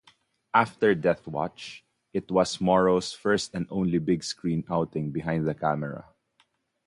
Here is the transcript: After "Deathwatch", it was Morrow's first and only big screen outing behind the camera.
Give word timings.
After 0.55 0.95
"Deathwatch", 0.95 1.81
it 2.11 2.31
was 2.31 2.59
Morrow's 2.59 3.13
first 3.13 3.53
and 3.53 3.67
only 3.69 3.99
big 3.99 4.23
screen 4.23 4.63
outing 4.67 5.11
behind 5.11 5.47
the 5.47 5.53
camera. 5.53 6.05